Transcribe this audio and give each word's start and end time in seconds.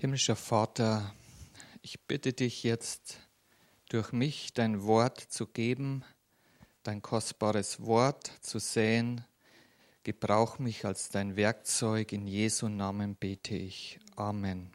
Himmlischer 0.00 0.34
Vater, 0.34 1.14
ich 1.82 2.00
bitte 2.00 2.32
dich 2.32 2.62
jetzt 2.62 3.18
durch 3.90 4.12
mich 4.12 4.54
dein 4.54 4.84
Wort 4.84 5.20
zu 5.20 5.46
geben, 5.46 6.06
dein 6.82 7.02
kostbares 7.02 7.80
Wort 7.84 8.32
zu 8.40 8.58
säen. 8.60 9.26
Gebrauch 10.02 10.58
mich 10.58 10.86
als 10.86 11.10
dein 11.10 11.36
Werkzeug. 11.36 12.12
In 12.12 12.26
Jesu 12.26 12.68
Namen 12.68 13.14
bete 13.14 13.54
ich. 13.54 14.00
Amen. 14.16 14.72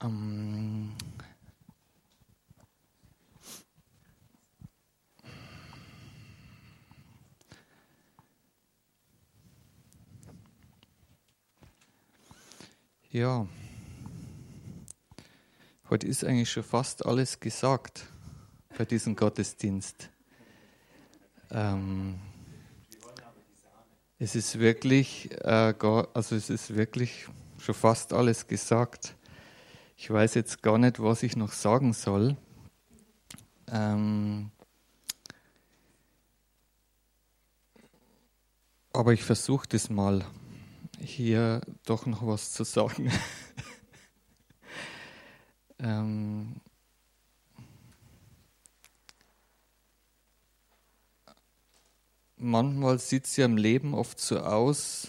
Amen. 0.00 0.92
Ähm, 0.92 0.92
Ja, 13.10 13.46
heute 15.88 16.06
ist 16.06 16.24
eigentlich 16.24 16.50
schon 16.50 16.62
fast 16.62 17.06
alles 17.06 17.40
gesagt 17.40 18.04
bei 18.76 18.84
diesem 18.84 19.16
Gottesdienst. 19.16 20.10
Ähm, 21.50 22.20
es 24.18 24.34
ist 24.34 24.58
wirklich, 24.58 25.30
äh, 25.42 25.72
also 26.12 26.36
es 26.36 26.50
ist 26.50 26.76
wirklich 26.76 27.28
schon 27.56 27.74
fast 27.74 28.12
alles 28.12 28.46
gesagt. 28.46 29.16
Ich 29.96 30.10
weiß 30.10 30.34
jetzt 30.34 30.62
gar 30.62 30.76
nicht, 30.76 31.00
was 31.00 31.22
ich 31.22 31.34
noch 31.34 31.52
sagen 31.52 31.94
soll. 31.94 32.36
Ähm, 33.68 34.50
aber 38.92 39.14
ich 39.14 39.24
versuche 39.24 39.66
das 39.66 39.88
mal 39.88 40.26
hier 41.00 41.60
doch 41.84 42.06
noch 42.06 42.26
was 42.26 42.52
zu 42.52 42.64
sagen. 42.64 43.10
ähm, 45.78 46.60
manchmal 52.36 52.98
sieht 52.98 53.26
es 53.26 53.36
ja 53.36 53.44
im 53.44 53.56
Leben 53.56 53.94
oft 53.94 54.20
so 54.20 54.40
aus, 54.40 55.08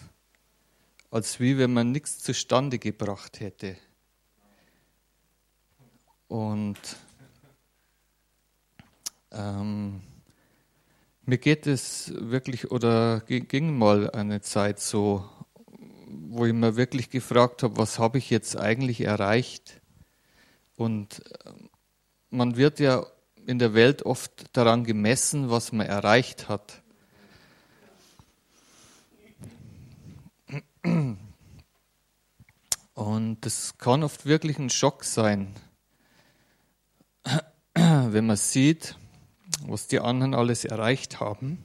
als 1.11 1.39
wie 1.39 1.57
wenn 1.57 1.73
man 1.73 1.91
nichts 1.91 2.19
zustande 2.19 2.79
gebracht 2.79 3.39
hätte. 3.39 3.77
Und 6.27 6.77
ähm, 9.31 10.01
mir 11.25 11.37
geht 11.37 11.67
es 11.67 12.13
wirklich, 12.15 12.71
oder 12.71 13.21
ging 13.21 13.77
mal 13.77 14.09
eine 14.11 14.41
Zeit 14.41 14.79
so, 14.79 15.27
wo 16.09 16.45
ich 16.45 16.53
mir 16.53 16.75
wirklich 16.75 17.09
gefragt 17.09 17.63
habe, 17.63 17.77
was 17.77 17.99
habe 17.99 18.17
ich 18.17 18.29
jetzt 18.29 18.57
eigentlich 18.57 19.01
erreicht? 19.01 19.81
Und 20.75 21.21
äh, 21.45 21.51
man 22.29 22.57
wird 22.57 22.79
ja 22.79 23.05
in 23.45 23.59
der 23.59 23.73
Welt 23.73 24.03
oft 24.03 24.45
daran 24.53 24.83
gemessen, 24.83 25.49
was 25.49 25.71
man 25.71 25.87
erreicht 25.87 26.49
hat. 26.49 26.81
Und 32.93 33.45
das 33.45 33.77
kann 33.77 34.03
oft 34.03 34.25
wirklich 34.25 34.59
ein 34.59 34.69
Schock 34.69 35.03
sein, 35.03 35.55
wenn 37.73 38.25
man 38.25 38.37
sieht, 38.37 38.97
was 39.65 39.87
die 39.87 39.99
anderen 39.99 40.33
alles 40.33 40.65
erreicht 40.65 41.19
haben. 41.19 41.63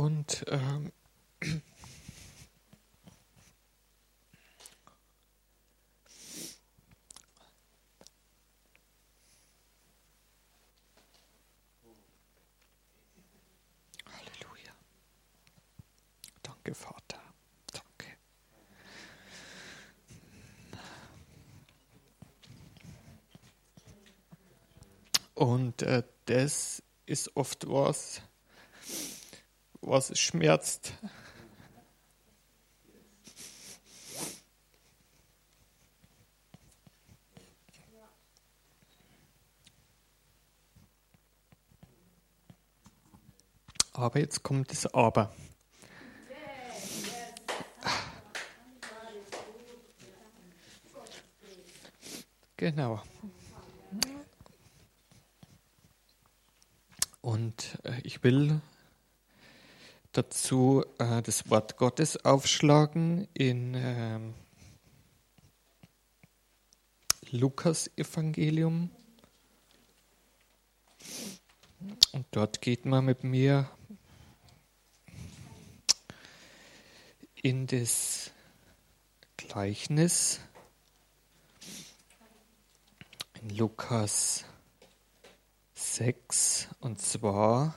Und 0.00 0.46
ähm, 0.48 0.92
Halleluja. 14.06 14.72
Danke, 16.42 16.74
Vater. 16.74 17.20
Danke. 17.70 18.06
Und 25.34 25.82
äh, 25.82 26.02
das 26.24 26.82
ist 27.04 27.36
oft 27.36 27.68
was, 27.68 28.22
was 29.90 30.16
schmerzt. 30.18 30.94
Aber 43.92 44.20
jetzt 44.20 44.44
kommt 44.44 44.70
das 44.70 44.86
Aber. 44.94 45.34
Genau. 52.56 53.02
Und 57.20 57.78
äh, 57.84 58.00
ich 58.04 58.22
will 58.22 58.60
dazu 60.12 60.84
äh, 60.98 61.22
das 61.22 61.48
Wort 61.50 61.76
Gottes 61.76 62.24
aufschlagen 62.24 63.28
in 63.34 63.74
äh, 63.74 64.18
Lukas 67.30 67.90
Evangelium. 67.96 68.90
Und 72.12 72.26
dort 72.32 72.60
geht 72.60 72.84
man 72.84 73.04
mit 73.04 73.24
mir 73.24 73.70
in 77.42 77.66
das 77.66 78.32
Gleichnis 79.36 80.40
in 83.40 83.50
Lukas 83.56 84.44
6 85.74 86.68
und 86.80 87.00
zwar 87.00 87.74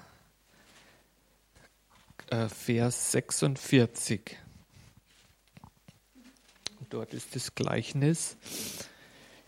äh, 2.33 2.49
Vers 2.49 3.11
46. 3.11 4.37
dort 6.89 7.13
ist 7.13 7.35
das 7.35 7.55
Gleichnis, 7.55 8.37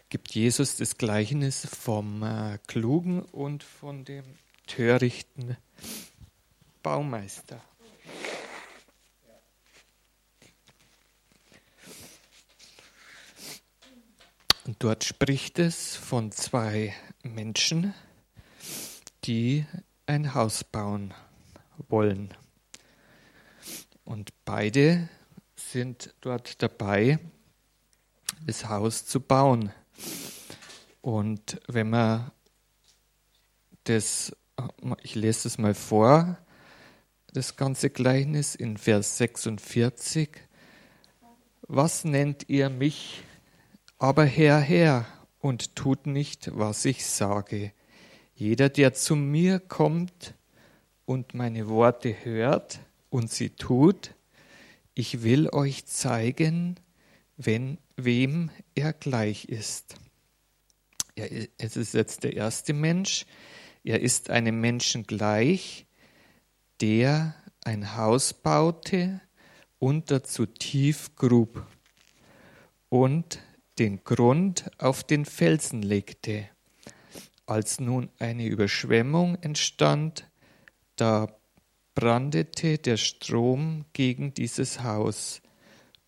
gibt 0.09 0.33
Jesus 0.33 0.77
das 0.77 0.97
Gleichnis 0.97 1.67
vom 1.67 2.23
äh, 2.23 2.57
klugen 2.67 3.21
und 3.21 3.63
von 3.63 4.03
dem 4.05 4.23
törichten 4.67 5.57
Baumeister. 6.81 7.61
Und 14.65 14.77
dort 14.79 15.03
spricht 15.03 15.59
es 15.59 15.95
von 15.95 16.31
zwei 16.31 16.95
Menschen, 17.21 17.93
die 19.23 19.65
ein 20.07 20.33
Haus 20.33 20.63
bauen 20.63 21.13
wollen. 21.87 22.33
Und 24.05 24.29
beide 24.45 25.09
sind 25.55 26.13
dort 26.21 26.61
dabei, 26.61 27.19
das 28.45 28.69
Haus 28.69 29.05
zu 29.05 29.19
bauen. 29.19 29.71
Und 31.01 31.59
wenn 31.67 31.89
man 31.89 32.31
das, 33.85 34.35
ich 35.01 35.15
lese 35.15 35.47
es 35.47 35.57
mal 35.57 35.73
vor, 35.73 36.37
das 37.33 37.55
ganze 37.57 37.89
Gleichnis 37.89 38.55
in 38.55 38.77
Vers 38.77 39.17
46. 39.17 40.29
Was 41.63 42.05
nennt 42.05 42.47
ihr 42.47 42.69
mich? 42.69 43.23
Aber 43.97 44.23
Herr, 44.23 44.59
Herr, 44.59 45.05
und 45.39 45.75
tut 45.75 46.07
nicht, 46.07 46.57
was 46.57 46.85
ich 46.85 47.05
sage. 47.05 47.73
Jeder, 48.35 48.69
der 48.69 48.93
zu 48.93 49.15
mir 49.15 49.59
kommt 49.59 50.33
und 51.05 51.33
meine 51.33 51.67
Worte 51.67 52.15
hört 52.23 52.79
und 53.15 53.31
sie 53.31 53.51
tut, 53.51 54.13
ich 54.93 55.23
will 55.23 55.47
euch 55.53 55.85
zeigen, 55.85 56.75
wenn, 57.37 57.77
wem 57.95 58.51
er 58.75 58.91
gleich 58.91 59.45
ist. 59.45 59.95
Er, 61.15 61.47
es 61.57 61.77
ist 61.77 61.93
jetzt 61.93 62.25
der 62.25 62.33
erste 62.33 62.73
Mensch. 62.73 63.25
Er 63.85 64.01
ist 64.01 64.29
einem 64.29 64.59
Menschen 64.59 65.07
gleich, 65.07 65.85
der 66.81 67.35
ein 67.63 67.95
Haus 67.95 68.33
baute 68.33 69.21
und 69.79 70.11
dazu 70.11 70.45
tief 70.45 71.15
grub 71.15 71.65
und 72.89 73.39
den 73.79 74.03
Grund 74.03 74.69
auf 74.77 75.05
den 75.05 75.23
Felsen 75.23 75.81
legte. 75.81 76.49
Als 77.45 77.79
nun 77.79 78.09
eine 78.19 78.45
Überschwemmung 78.45 79.35
entstand, 79.35 80.29
da 80.97 81.29
brandete 81.95 82.77
der 82.77 82.97
Strom 82.97 83.85
gegen 83.93 84.33
dieses 84.33 84.83
Haus, 84.83 85.41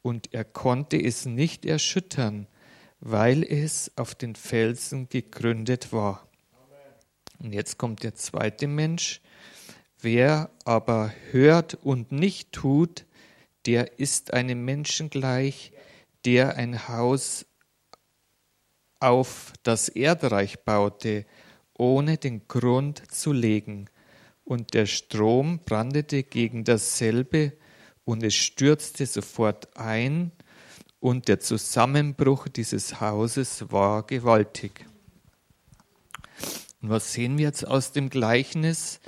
und 0.02 0.34
er 0.34 0.46
konnte 0.46 0.98
es 1.02 1.26
nicht 1.26 1.66
erschüttern, 1.66 2.48
weil 3.00 3.44
es 3.44 3.92
auf 3.98 4.16
den 4.16 4.36
Felsen 4.36 5.10
gegründet 5.10 5.92
war. 5.92 6.28
Und 7.40 7.54
jetzt 7.54 7.78
kommt 7.78 8.04
der 8.04 8.16
zweite 8.16 8.68
Mensch. 8.68 9.22
Wer 10.00 10.50
aber 10.64 11.12
hört 11.32 11.74
und 11.76 12.12
nicht 12.12 12.52
tut, 12.52 13.06
der 13.66 14.00
ist 14.00 14.34
einem 14.34 14.64
Menschen 14.64 15.10
gleich, 15.10 15.72
der 16.26 16.56
ein 16.56 16.88
Haus 16.88 17.46
auf 19.00 19.54
das 19.64 19.90
Erdreich 19.90 20.64
baute, 20.64 21.26
ohne 21.78 22.18
den 22.18 22.48
Grund 22.48 23.12
zu 23.12 23.34
legen. 23.34 23.90
Und 24.48 24.74
der 24.74 24.86
Strom 24.86 25.60
brandete 25.60 26.24
gegen 26.24 26.64
dasselbe, 26.64 27.52
und 28.06 28.24
es 28.24 28.34
stürzte 28.34 29.06
sofort 29.06 29.76
ein, 29.76 30.32
und 31.02 31.28
der 31.28 31.42
Zusammenbruch 31.42 32.48
dieses 32.48 33.02
Hauses 33.02 33.70
war 33.74 34.04
gewaltig. 34.04 34.86
Und 36.82 36.90
was 36.90 37.12
sehen 37.12 37.38
wir 37.38 37.44
jetzt 37.44 37.68
aus 37.68 37.92
dem 37.92 38.10
Gleichnis? 38.10 39.02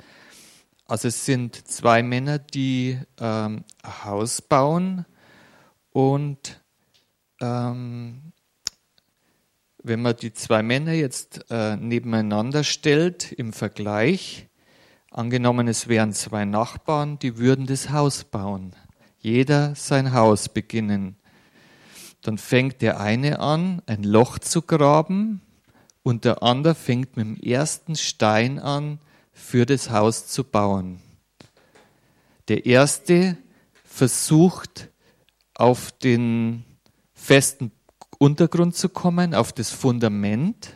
Also 0.84 1.08
es 1.08 1.24
sind 1.24 1.66
zwei 1.66 2.02
Männer, 2.02 2.38
die 2.38 2.98
ähm, 3.18 3.64
ein 3.82 4.04
Haus 4.04 4.42
bauen 4.42 5.06
und 5.88 6.62
ähm, 7.40 8.32
wenn 9.82 10.02
man 10.02 10.16
die 10.16 10.34
zwei 10.34 10.62
Männer 10.62 10.92
jetzt 10.92 11.46
äh, 11.48 11.76
nebeneinander 11.76 12.62
stellt 12.62 13.32
im 13.32 13.54
Vergleich, 13.54 14.49
angenommen 15.10 15.68
es 15.68 15.88
wären 15.88 16.12
zwei 16.12 16.44
Nachbarn, 16.44 17.18
die 17.18 17.36
würden 17.36 17.66
das 17.66 17.90
Haus 17.90 18.24
bauen, 18.24 18.74
jeder 19.18 19.74
sein 19.74 20.12
Haus 20.12 20.48
beginnen. 20.48 21.16
Dann 22.22 22.38
fängt 22.38 22.82
der 22.82 23.00
eine 23.00 23.40
an, 23.40 23.82
ein 23.86 24.02
Loch 24.02 24.38
zu 24.38 24.62
graben 24.62 25.42
und 26.02 26.24
der 26.24 26.42
andere 26.42 26.74
fängt 26.74 27.16
mit 27.16 27.26
dem 27.26 27.36
ersten 27.40 27.96
Stein 27.96 28.58
an, 28.58 28.98
für 29.32 29.66
das 29.66 29.90
Haus 29.90 30.26
zu 30.26 30.44
bauen. 30.44 31.00
Der 32.48 32.66
erste 32.66 33.36
versucht 33.84 34.88
auf 35.54 35.92
den 35.92 36.64
festen 37.14 37.72
Untergrund 38.18 38.76
zu 38.76 38.88
kommen, 38.88 39.34
auf 39.34 39.52
das 39.52 39.70
Fundament. 39.70 40.74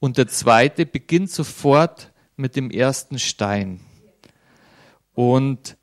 Und 0.00 0.18
der 0.18 0.28
zweite 0.28 0.86
beginnt 0.86 1.30
sofort 1.30 2.12
mit 2.38 2.56
dem 2.56 2.70
ersten 2.70 3.18
Stein. 3.18 3.80
Und 5.14 5.76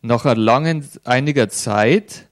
nach 0.00 0.24
langen, 0.24 0.88
einiger 1.04 1.48
Zeit, 1.48 2.28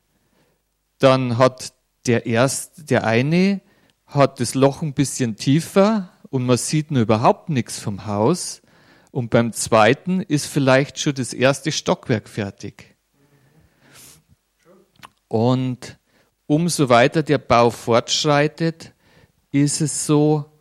dann 0.99 1.39
hat 1.39 1.75
der 2.07 2.27
erst, 2.27 2.91
der 2.91 3.05
eine 3.05 3.61
hat 4.07 4.41
das 4.41 4.55
Loch 4.55 4.83
ein 4.83 4.95
bisschen 4.95 5.37
tiefer 5.37 6.11
und 6.31 6.47
man 6.47 6.57
sieht 6.57 6.91
nur 6.91 7.03
überhaupt 7.03 7.51
nichts 7.51 7.79
vom 7.79 8.07
Haus. 8.07 8.63
Und 9.11 9.31
beim 9.31 9.53
zweiten 9.53 10.21
ist 10.21 10.47
vielleicht 10.47 10.99
schon 10.99 11.15
das 11.15 11.33
erste 11.33 11.73
Stockwerk 11.73 12.29
fertig. 12.29 12.97
Und 15.29 15.99
umso 16.47 16.89
weiter 16.89 17.23
der 17.23 17.39
Bau 17.39 17.71
fortschreitet, 17.71 18.93
ist 19.51 19.81
es 19.81 20.07
so, 20.07 20.56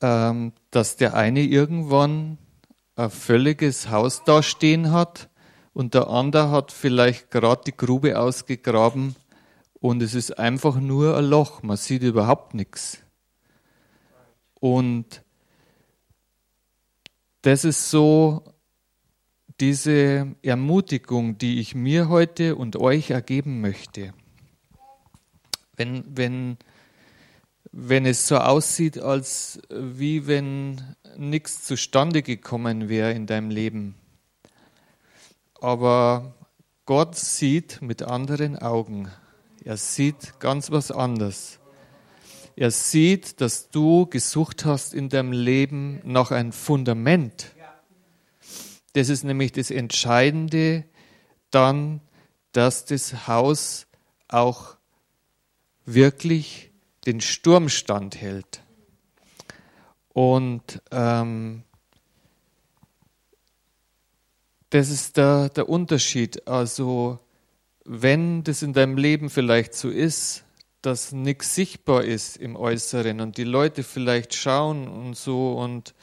ähm, 0.00 0.52
dass 0.70 0.96
der 0.96 1.14
eine 1.14 1.42
irgendwann 1.42 2.38
ein 2.96 3.10
völliges 3.10 3.90
Haus 3.90 4.24
dastehen 4.24 4.92
hat 4.92 5.28
und 5.72 5.94
der 5.94 6.08
andere 6.08 6.50
hat 6.50 6.72
vielleicht 6.72 7.30
gerade 7.30 7.62
die 7.66 7.76
Grube 7.76 8.18
ausgegraben 8.18 9.16
und 9.74 10.02
es 10.02 10.14
ist 10.14 10.38
einfach 10.38 10.76
nur 10.76 11.16
ein 11.16 11.24
Loch, 11.24 11.62
man 11.62 11.76
sieht 11.76 12.02
überhaupt 12.02 12.54
nichts. 12.54 12.98
Und 14.60 15.22
das 17.42 17.64
ist 17.64 17.90
so 17.90 18.44
diese 19.58 20.34
Ermutigung, 20.42 21.38
die 21.38 21.60
ich 21.60 21.74
mir 21.74 22.08
heute 22.08 22.56
und 22.56 22.76
euch 22.76 23.10
ergeben 23.10 23.60
möchte. 23.60 24.12
Wenn, 25.76 26.04
wenn, 26.14 26.58
wenn 27.72 28.06
es 28.06 28.26
so 28.26 28.36
aussieht, 28.36 28.98
als 28.98 29.60
wie 29.70 30.26
wenn 30.26 30.96
nichts 31.16 31.64
zustande 31.64 32.22
gekommen 32.22 32.88
wäre 32.88 33.12
in 33.12 33.26
deinem 33.26 33.50
Leben. 33.50 33.94
Aber 35.60 36.34
Gott 36.86 37.16
sieht 37.16 37.82
mit 37.82 38.02
anderen 38.02 38.58
Augen. 38.58 39.10
Er 39.64 39.76
sieht 39.76 40.40
ganz 40.40 40.70
was 40.70 40.90
anderes. 40.90 41.58
Er 42.56 42.70
sieht, 42.70 43.40
dass 43.40 43.70
du 43.70 44.06
gesucht 44.06 44.64
hast 44.64 44.92
in 44.92 45.08
deinem 45.08 45.32
Leben 45.32 46.00
nach 46.04 46.30
einem 46.30 46.52
Fundament. 46.52 47.52
Das 48.94 49.08
ist 49.08 49.22
nämlich 49.22 49.52
das 49.52 49.70
Entscheidende 49.70 50.84
dann, 51.50 52.00
dass 52.52 52.84
das 52.84 53.28
Haus 53.28 53.86
auch 54.28 54.76
wirklich 55.84 56.69
den 57.06 57.20
Sturm 57.20 57.68
standhält. 57.68 58.62
Und 60.12 60.82
ähm, 60.90 61.62
das 64.70 64.90
ist 64.90 65.16
der, 65.16 65.48
der 65.48 65.68
Unterschied. 65.68 66.46
Also 66.46 67.18
wenn 67.84 68.44
das 68.44 68.62
in 68.62 68.72
deinem 68.72 68.96
Leben 68.96 69.30
vielleicht 69.30 69.74
so 69.74 69.88
ist, 69.88 70.44
dass 70.82 71.12
nichts 71.12 71.54
sichtbar 71.54 72.04
ist 72.04 72.36
im 72.36 72.56
Äußeren 72.56 73.20
und 73.20 73.36
die 73.36 73.44
Leute 73.44 73.82
vielleicht 73.82 74.34
schauen 74.34 74.88
und 74.88 75.16
so 75.16 75.54
und 75.54 75.94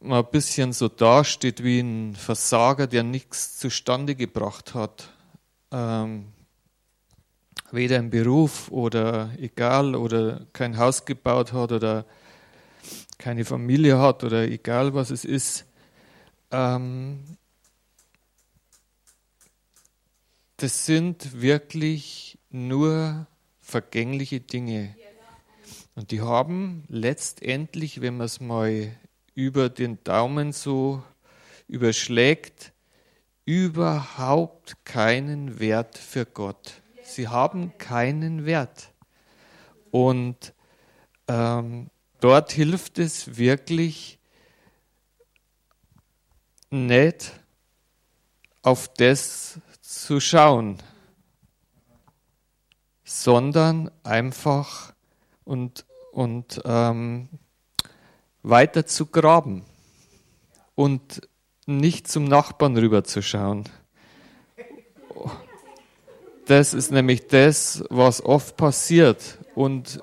mal 0.00 0.20
ein 0.20 0.30
bisschen 0.30 0.72
so 0.72 0.88
dasteht 0.88 1.62
wie 1.62 1.80
ein 1.80 2.14
Versager, 2.14 2.86
der 2.86 3.02
nichts 3.02 3.58
zustande 3.58 4.14
gebracht 4.14 4.74
hat, 4.74 5.10
ähm, 5.72 6.33
weder 7.74 7.96
im 7.96 8.10
Beruf 8.10 8.70
oder 8.70 9.30
egal 9.38 9.94
oder 9.94 10.46
kein 10.52 10.78
Haus 10.78 11.04
gebaut 11.04 11.52
hat 11.52 11.72
oder 11.72 12.04
keine 13.18 13.44
Familie 13.44 13.98
hat 13.98 14.24
oder 14.24 14.42
egal 14.48 14.94
was 14.94 15.10
es 15.10 15.24
ist, 15.24 15.64
ähm, 16.50 17.36
das 20.56 20.86
sind 20.86 21.40
wirklich 21.40 22.38
nur 22.50 23.26
vergängliche 23.60 24.40
Dinge. 24.40 24.94
Und 25.94 26.10
die 26.10 26.20
haben 26.20 26.84
letztendlich, 26.88 28.00
wenn 28.00 28.16
man 28.16 28.26
es 28.26 28.40
mal 28.40 28.96
über 29.34 29.68
den 29.68 30.02
Daumen 30.04 30.52
so 30.52 31.02
überschlägt, 31.66 32.72
überhaupt 33.44 34.84
keinen 34.84 35.60
Wert 35.60 35.98
für 35.98 36.26
Gott. 36.26 36.83
Sie 37.04 37.28
haben 37.28 37.76
keinen 37.78 38.46
Wert. 38.46 38.92
Und 39.90 40.54
ähm, 41.28 41.90
dort 42.20 42.50
hilft 42.50 42.98
es 42.98 43.36
wirklich 43.36 44.18
nicht 46.70 47.32
auf 48.62 48.88
das 48.94 49.60
zu 49.80 50.18
schauen, 50.18 50.78
sondern 53.04 53.90
einfach 54.02 54.94
und, 55.44 55.84
und 56.12 56.60
ähm, 56.64 57.28
weiter 58.42 58.86
zu 58.86 59.06
graben 59.06 59.64
und 60.74 61.28
nicht 61.66 62.08
zum 62.08 62.24
Nachbarn 62.24 62.76
rüberzuschauen. 62.76 63.68
Das 66.46 66.74
ist 66.74 66.92
nämlich 66.92 67.26
das, 67.26 67.84
was 67.88 68.22
oft 68.22 68.58
passiert. 68.58 69.38
Und 69.54 70.00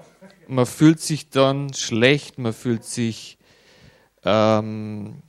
man 0.47 0.65
fühlt 0.65 0.99
sich 0.99 1.29
dann 1.29 1.73
schlecht, 1.73 2.39
man 2.39 2.53
fühlt 2.53 2.83
sich, 2.83 3.37
ähm, 4.25 5.21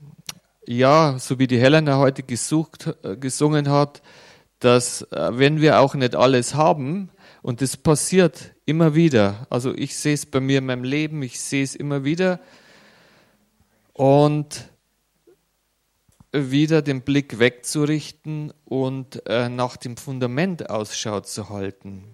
ja, 0.66 1.19
so 1.19 1.38
wie 1.38 1.47
die 1.47 1.61
Helena 1.61 1.99
heute 1.99 2.23
gesucht, 2.23 2.95
äh, 3.02 3.16
gesungen 3.16 3.69
hat, 3.69 4.00
dass 4.59 5.02
äh, 5.12 5.31
wenn 5.33 5.61
wir 5.61 5.81
auch 5.81 5.95
nicht 5.95 6.16
alles 6.16 6.54
haben, 6.54 7.11
und 7.42 7.61
das 7.61 7.76
passiert 7.76 8.54
immer 8.64 8.95
wieder, 8.95 9.47
also 9.50 9.75
ich 9.75 9.97
sehe 9.97 10.14
es 10.14 10.25
bei 10.25 10.40
mir 10.40 10.59
in 10.59 10.66
meinem 10.66 10.85
Leben, 10.85 11.23
ich 11.23 11.40
sehe 11.40 11.64
es 11.64 11.75
immer 11.75 12.04
wieder, 12.04 12.40
und 13.92 14.72
wieder 16.33 16.83
den 16.83 17.03
Blick 17.03 17.39
wegzurichten 17.39 18.53
und 18.65 19.27
äh, 19.27 19.49
nach 19.49 19.77
dem 19.77 19.97
Fundament 19.97 20.71
Ausschau 20.71 21.21
zu 21.21 21.51
halten. 21.51 22.05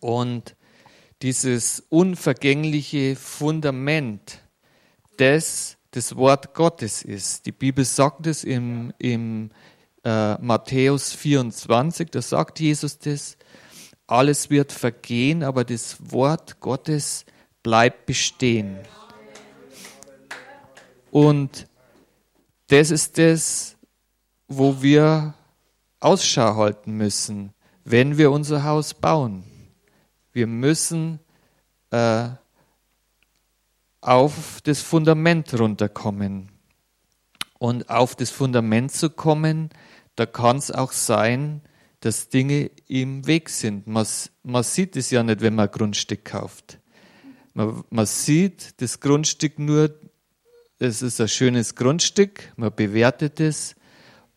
Und 0.00 0.56
dieses 1.20 1.84
unvergängliche 1.88 3.14
Fundament, 3.16 4.40
das 5.18 5.76
das 5.92 6.16
Wort 6.16 6.54
Gottes 6.54 7.02
ist. 7.02 7.44
Die 7.46 7.52
Bibel 7.52 7.84
sagt 7.84 8.26
es 8.26 8.44
im, 8.44 8.94
im 8.98 9.50
äh, 10.04 10.34
Matthäus 10.38 11.12
24, 11.12 12.10
da 12.10 12.22
sagt 12.22 12.60
Jesus 12.60 12.98
das, 12.98 13.36
alles 14.06 14.50
wird 14.50 14.72
vergehen, 14.72 15.42
aber 15.42 15.64
das 15.64 15.98
Wort 16.10 16.60
Gottes 16.60 17.24
bleibt 17.62 18.06
bestehen. 18.06 18.78
Und 21.10 21.68
das 22.72 22.90
ist 22.90 23.18
das, 23.18 23.76
wo 24.48 24.80
wir 24.80 25.34
Ausschau 26.00 26.56
halten 26.56 26.92
müssen, 26.92 27.52
wenn 27.84 28.16
wir 28.16 28.30
unser 28.30 28.64
Haus 28.64 28.94
bauen. 28.94 29.44
Wir 30.32 30.46
müssen 30.46 31.20
äh, 31.90 32.30
auf 34.00 34.60
das 34.62 34.80
Fundament 34.80 35.52
runterkommen. 35.52 36.50
Und 37.58 37.90
auf 37.90 38.16
das 38.16 38.30
Fundament 38.30 38.90
zu 38.90 39.10
kommen, 39.10 39.68
da 40.16 40.24
kann 40.24 40.56
es 40.56 40.70
auch 40.70 40.92
sein, 40.92 41.60
dass 42.00 42.30
Dinge 42.30 42.70
im 42.88 43.26
Weg 43.26 43.50
sind. 43.50 43.86
Man, 43.86 44.06
man 44.42 44.62
sieht 44.62 44.96
es 44.96 45.10
ja 45.10 45.22
nicht, 45.22 45.42
wenn 45.42 45.54
man 45.54 45.68
ein 45.68 45.72
Grundstück 45.72 46.24
kauft. 46.24 46.78
Man, 47.52 47.84
man 47.90 48.06
sieht 48.06 48.80
das 48.80 48.98
Grundstück 48.98 49.58
nur 49.58 49.94
es 50.82 51.00
ist 51.00 51.20
ein 51.20 51.28
schönes 51.28 51.76
Grundstück, 51.76 52.52
man 52.56 52.74
bewertet 52.74 53.38
es 53.38 53.76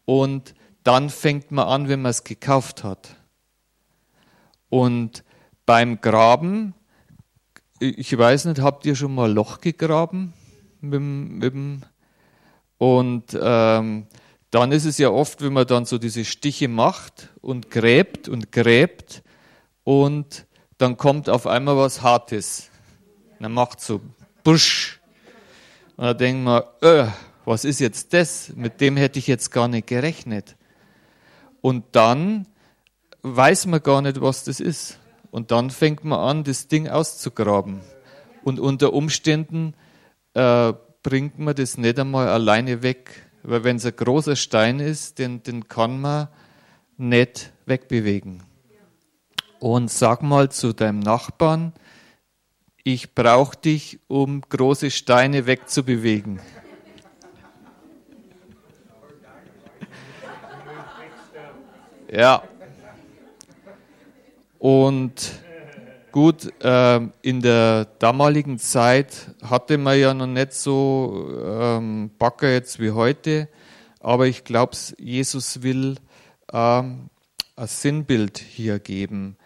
und 0.06 0.54
dann 0.84 1.10
fängt 1.10 1.50
man 1.50 1.68
an, 1.68 1.90
wenn 1.90 2.04
man 2.04 2.12
es 2.12 2.24
gekauft 2.24 2.84
hat. 2.84 3.16
Und 4.70 5.24
beim 5.66 6.00
Graben, 6.02 6.76
ich 7.80 8.16
weiß 8.16 8.46
nicht, 8.46 8.62
habt 8.62 8.86
ihr 8.86 8.96
schon 8.96 9.16
mal 9.16 9.28
ein 9.28 9.36
Loch 9.36 9.60
gegraben? 9.60 10.34
Mit, 10.82 11.02
mit 11.02 11.82
und 12.78 13.38
ähm, 13.42 14.06
dann 14.52 14.72
ist 14.72 14.86
es 14.86 15.00
ja 15.00 15.10
oft, 15.10 15.42
wenn 15.42 15.54
man 15.54 15.66
dann 15.66 15.86
so 15.86 15.98
diese 15.98 16.26
Stiche 16.26 16.68
macht 16.68 17.30
und 17.42 17.72
gräbt 17.72 18.30
und 18.30 18.52
gräbt 18.52 19.24
und 19.84 20.46
dann 20.78 20.96
kommt 20.96 21.28
auf 21.28 21.48
einmal 21.48 21.76
was 21.76 22.04
Hartes. 22.04 22.70
Dann 23.40 23.54
macht 23.54 23.82
so 23.82 24.00
Busch 24.44 25.02
und 25.98 26.04
da 26.04 26.14
denkt 26.14 26.44
man, 26.44 26.64
öh, 26.82 27.08
was 27.46 27.64
ist 27.64 27.80
jetzt 27.80 28.14
das? 28.14 28.52
Mit 28.56 28.82
dem 28.82 28.98
hätte 28.98 29.20
ich 29.20 29.28
jetzt 29.28 29.52
gar 29.52 29.68
nicht 29.68 29.88
gerechnet. 29.88 30.56
Und 31.62 31.86
dann 31.94 32.48
weiß 33.22 33.68
man 33.68 33.82
gar 33.82 34.02
nicht, 34.02 34.22
was 34.22 34.44
das 34.44 34.60
ist. 34.60 35.00
Und 35.32 35.52
dann 35.52 35.70
fängt 35.70 36.04
man 36.04 36.20
an, 36.20 36.44
das 36.44 36.68
Ding 36.68 36.88
auszugraben. 36.88 37.82
Und 38.44 38.60
unter 38.60 38.94
Umständen 38.94 39.74
äh, 40.34 40.74
bringt 41.02 41.40
man 41.40 41.56
das 41.56 41.78
nicht 41.78 42.00
einmal 42.00 42.28
alleine 42.28 42.84
weg. 42.84 43.30
Weil 43.44 43.64
wenn 43.64 43.78
es 43.78 43.86
ein 43.86 43.96
großer 43.96 44.36
Stein 44.36 44.80
ist, 44.80 45.20
den, 45.20 45.44
den 45.44 45.68
kann 45.68 46.02
man 46.02 46.28
nicht 46.98 47.52
wegbewegen. 47.66 48.44
Und 49.60 49.90
sag 49.90 50.22
mal 50.24 50.50
zu 50.52 50.74
deinem 50.74 51.00
Nachbarn, 51.00 51.74
ich 52.88 53.16
brauche 53.16 53.58
dich, 53.58 54.00
um 54.08 54.42
große 54.42 54.92
Steine 54.92 55.48
wegzubewegen. 55.48 56.40
Ja. 62.12 62.44
Und 64.60 65.32
gut, 66.12 66.54
äh, 66.64 67.00
in 67.24 67.42
der 67.42 67.86
damaligen 67.98 68.60
Zeit 68.60 69.32
hatte 69.42 69.80
man 69.80 70.00
ja 70.00 70.14
noch 70.14 70.28
nicht 70.28 70.54
so 70.54 71.28
ähm, 71.44 72.12
Backer 72.20 72.52
jetzt 72.52 72.80
wie 72.80 72.92
heute, 72.92 73.50
aber 74.00 74.28
ich 74.28 74.44
glaube, 74.44 74.78
Jesus 75.00 75.64
will 75.64 75.96
ähm, 76.54 77.10
ein 77.56 77.68
Sinnbild 77.68 78.38
hier 78.38 78.78
geben. 78.78 79.38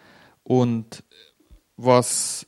Und 0.44 1.04
was 1.78 2.46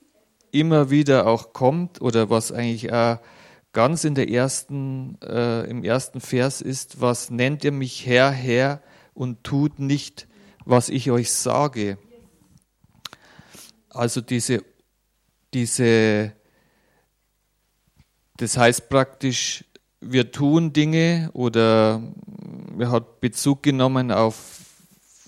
immer 0.52 0.90
wieder 0.90 1.26
auch 1.26 1.52
kommt 1.52 2.00
oder 2.00 2.30
was 2.30 2.52
eigentlich 2.52 2.92
auch 2.92 3.18
ganz 3.73 4.04
in 4.04 4.14
der 4.14 4.30
ersten, 4.30 5.18
äh, 5.23 5.64
im 5.68 5.82
ersten 5.82 6.21
Vers 6.21 6.61
ist, 6.61 7.00
was 7.00 7.30
nennt 7.30 7.64
ihr 7.64 7.73
mich 7.73 8.06
Herr, 8.06 8.30
Herr 8.30 8.82
und 9.14 9.42
tut 9.44 9.78
nicht, 9.78 10.28
was 10.64 10.90
ich 10.90 11.11
euch 11.11 11.32
sage. 11.32 11.99
Also 13.88 14.21
diese, 14.21 14.62
diese, 15.54 16.32
das 18.37 18.56
heißt 18.56 18.88
praktisch, 18.88 19.64
wir 20.00 20.32
tun 20.32 20.73
Dinge 20.73 21.30
oder 21.32 22.02
wir 22.76 22.90
hat 22.90 23.21
Bezug 23.21 23.62
genommen 23.62 24.11
auf 24.11 24.61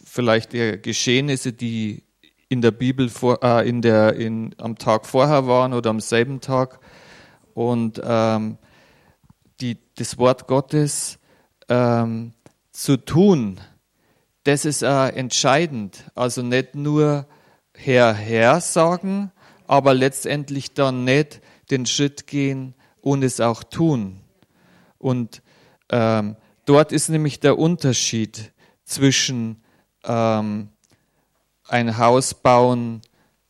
vielleicht 0.04 0.50
Geschehnisse, 0.50 1.52
die 1.52 2.03
in 2.48 2.60
der 2.60 2.70
Bibel 2.70 3.08
vor, 3.08 3.42
äh, 3.42 3.68
in 3.68 3.82
der, 3.82 4.14
in, 4.16 4.54
am 4.58 4.76
Tag 4.76 5.06
vorher 5.06 5.46
waren 5.46 5.72
oder 5.72 5.90
am 5.90 6.00
selben 6.00 6.40
Tag. 6.40 6.80
Und 7.54 8.00
ähm, 8.04 8.58
die, 9.60 9.78
das 9.96 10.18
Wort 10.18 10.46
Gottes 10.46 11.18
ähm, 11.68 12.32
zu 12.72 12.96
tun, 12.96 13.60
das 14.44 14.64
ist 14.64 14.82
äh, 14.82 15.08
entscheidend. 15.08 16.04
Also 16.14 16.42
nicht 16.42 16.74
nur 16.74 17.26
Herr, 17.74 18.14
Herr 18.14 18.60
sagen, 18.60 19.32
aber 19.66 19.94
letztendlich 19.94 20.74
dann 20.74 21.04
nicht 21.04 21.40
den 21.70 21.86
Schritt 21.86 22.26
gehen 22.26 22.74
und 23.00 23.22
es 23.22 23.40
auch 23.40 23.64
tun. 23.64 24.20
Und 24.98 25.42
ähm, 25.90 26.36
dort 26.66 26.92
ist 26.92 27.08
nämlich 27.08 27.40
der 27.40 27.58
Unterschied 27.58 28.52
zwischen 28.84 29.62
ähm, 30.04 30.68
ein 31.68 31.98
Haus 31.98 32.34
bauen 32.34 33.02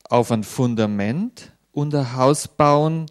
auf 0.08 0.30
ein 0.30 0.44
Fundament 0.44 1.52
und 1.72 1.94
ein 1.94 2.14
Haus 2.14 2.48
bauen 2.48 3.06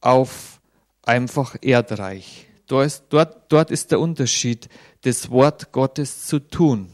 auf 0.00 0.60
einfach 1.02 1.56
Erdreich. 1.60 2.46
Dort 2.66 2.86
ist, 2.86 3.04
dort, 3.10 3.52
dort 3.52 3.70
ist 3.70 3.90
der 3.90 4.00
Unterschied, 4.00 4.68
das 5.02 5.30
Wort 5.30 5.72
Gottes 5.72 6.26
zu 6.26 6.38
tun. 6.38 6.88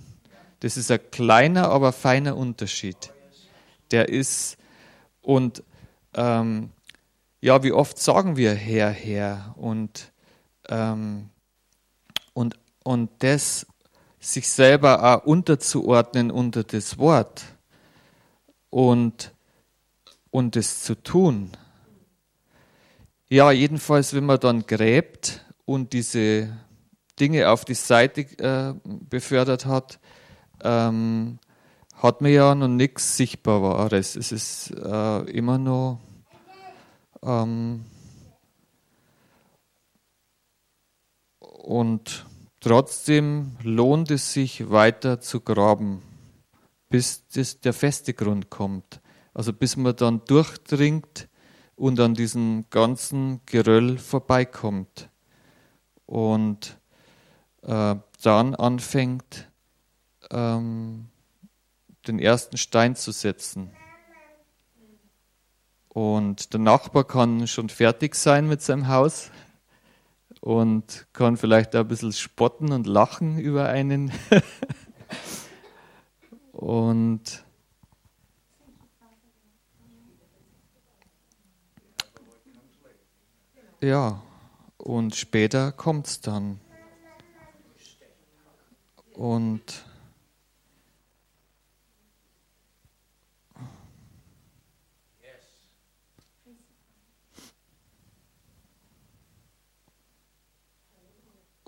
Das 0.61 0.76
ist 0.76 0.90
ein 0.90 1.00
kleiner, 1.11 1.71
aber 1.71 1.93
feiner 1.93 2.37
Unterschied. 2.37 3.12
Der 3.90 4.09
ist, 4.09 4.57
und 5.23 5.62
ähm, 6.14 6.71
ja, 7.40 7.62
wie 7.62 7.73
oft 7.73 7.99
sagen 7.99 8.37
wir 8.37 8.55
Herr, 8.55 8.90
Herr, 8.90 9.55
und, 9.57 10.12
ähm, 10.69 11.31
und, 12.35 12.59
und 12.85 13.11
das 13.21 13.67
sich 14.20 14.48
selber 14.48 15.02
auch 15.02 15.24
unterzuordnen 15.24 16.30
unter 16.30 16.62
das 16.62 16.98
Wort 16.98 17.42
und, 18.68 19.34
und 20.30 20.56
es 20.56 20.82
zu 20.82 20.94
tun. 20.94 21.50
Ja, 23.28 23.50
jedenfalls, 23.50 24.12
wenn 24.12 24.26
man 24.26 24.38
dann 24.38 24.66
gräbt 24.66 25.44
und 25.64 25.94
diese 25.94 26.54
Dinge 27.18 27.50
auf 27.50 27.64
die 27.64 27.74
Seite 27.74 28.22
äh, 28.38 28.74
befördert 28.84 29.66
hat, 29.66 29.98
ähm, 30.62 31.38
hat 31.94 32.20
man 32.20 32.32
ja 32.32 32.54
noch 32.54 32.68
nichts 32.68 33.16
Sichtbares. 33.16 34.16
Es 34.16 34.32
ist 34.32 34.70
äh, 34.70 35.20
immer 35.30 35.58
noch 35.58 36.00
ähm, 37.22 37.84
und 41.38 42.26
Trotzdem 42.61 43.57
lohnt 43.62 44.11
es 44.11 44.35
sich 44.35 44.71
weiter 44.71 45.19
zu 45.21 45.40
graben, 45.40 46.02
bis 46.90 47.26
das, 47.29 47.61
der 47.61 47.73
feste 47.73 48.12
Grund 48.12 48.50
kommt. 48.50 49.00
Also 49.33 49.55
bis 49.55 49.76
man 49.76 49.97
dann 49.97 50.25
durchdringt 50.26 51.29
und 51.75 51.99
an 52.00 52.14
diesem 52.14 52.67
ganzen 52.69 53.40
Geröll 53.47 53.97
vorbeikommt. 53.97 55.09
Und 56.05 56.79
äh, 57.62 57.97
dann 58.23 58.55
anfängt, 58.55 59.49
ähm, 60.31 61.09
den 62.07 62.19
ersten 62.19 62.59
Stein 62.59 62.95
zu 62.95 63.12
setzen. 63.12 63.71
Und 65.88 66.52
der 66.52 66.61
Nachbar 66.61 67.05
kann 67.05 67.47
schon 67.47 67.71
fertig 67.71 68.14
sein 68.14 68.49
mit 68.49 68.61
seinem 68.61 68.88
Haus 68.88 69.31
und 70.40 71.06
kann 71.12 71.37
vielleicht 71.37 71.76
auch 71.76 71.80
ein 71.80 71.88
bisschen 71.88 72.12
spotten 72.12 72.73
und 72.73 72.87
lachen 72.87 73.38
über 73.38 73.68
einen. 73.68 74.11
und 76.52 77.44
ja, 83.82 84.23
und 84.78 85.14
später 85.14 85.73
kommt 85.73 86.06
es 86.06 86.20
dann. 86.20 86.61
Und 89.12 89.85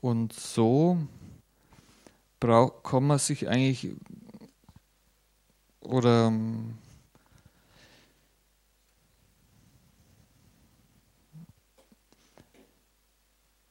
Und 0.02 0.32
so 0.32 0.98
brauch, 2.40 2.82
kann 2.82 3.06
man 3.06 3.20
sich 3.20 3.48
eigentlich 3.48 3.94
oder 5.78 6.32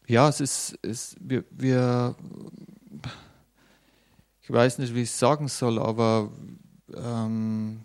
ja, 0.08 0.30
es 0.30 0.40
ist, 0.40 0.80
es, 0.82 1.18
wir, 1.20 1.44
wir, 1.52 2.16
ich 4.42 4.50
weiß 4.50 4.78
nicht, 4.78 4.96
wie 4.96 5.02
ich 5.02 5.10
es 5.10 5.20
sagen 5.20 5.50
soll, 5.50 5.80
aber 5.80 6.32
ähm, 6.96 7.82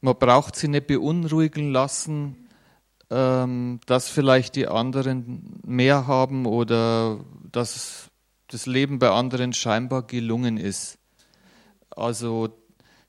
man 0.00 0.18
braucht 0.18 0.56
sie 0.56 0.66
nicht 0.66 0.88
beunruhigen 0.88 1.70
lassen 1.70 2.43
ähm, 3.10 3.80
dass 3.86 4.08
vielleicht 4.08 4.56
die 4.56 4.68
anderen 4.68 5.60
mehr 5.64 6.06
haben 6.06 6.46
oder 6.46 7.20
dass 7.52 8.10
das 8.48 8.66
Leben 8.66 8.98
bei 8.98 9.10
anderen 9.10 9.52
scheinbar 9.52 10.02
gelungen 10.02 10.56
ist. 10.56 10.98
Also 11.90 12.50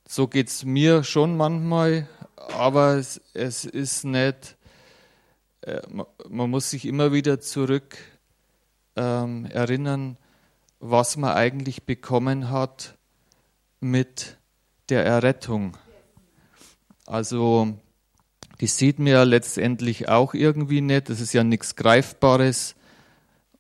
so 0.08 0.28
geht 0.28 0.50
es 0.50 0.66
mir 0.66 1.04
schon 1.04 1.38
manchmal, 1.38 2.08
aber 2.36 2.96
es, 2.96 3.22
es 3.34 3.66
ist 3.66 4.06
nicht, 4.06 4.58
äh, 5.62 5.82
man 6.30 6.50
muss 6.50 6.70
sich 6.70 6.86
immer 6.86 7.12
wieder 7.12 7.40
zurück 7.40 7.98
ähm, 8.96 9.46
erinnern, 9.46 10.18
was 10.80 11.18
man 11.18 11.32
eigentlich 11.32 11.84
bekommen 11.84 12.50
hat 12.50 12.96
mit 13.80 14.38
der 14.90 15.06
Errettung. 15.06 15.78
Also 17.06 17.78
die 18.62 18.68
sieht 18.68 19.00
man 19.00 19.08
ja 19.08 19.24
letztendlich 19.24 20.08
auch 20.10 20.34
irgendwie 20.34 20.82
nicht. 20.82 21.10
Das 21.10 21.20
ist 21.20 21.34
ja 21.34 21.44
nichts 21.44 21.76
Greifbares. 21.76 22.76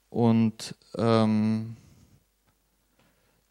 Und 0.09 0.75
ähm, 0.97 1.75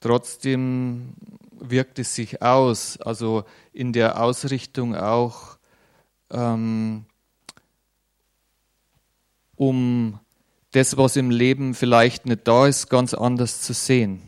trotzdem 0.00 1.14
wirkt 1.52 1.98
es 1.98 2.14
sich 2.14 2.42
aus, 2.42 2.98
also 3.00 3.44
in 3.72 3.92
der 3.92 4.20
Ausrichtung 4.22 4.94
auch, 4.94 5.58
ähm, 6.30 7.04
um 9.56 10.18
das, 10.72 10.96
was 10.96 11.16
im 11.16 11.30
Leben 11.30 11.74
vielleicht 11.74 12.26
nicht 12.26 12.48
da 12.48 12.66
ist, 12.66 12.88
ganz 12.88 13.14
anders 13.14 13.60
zu 13.62 13.72
sehen. 13.72 14.22